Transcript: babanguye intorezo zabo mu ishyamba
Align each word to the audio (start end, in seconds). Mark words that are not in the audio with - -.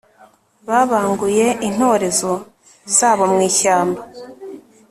babanguye 0.67 1.47
intorezo 1.67 2.33
zabo 2.97 3.23
mu 3.31 3.39
ishyamba 3.49 4.01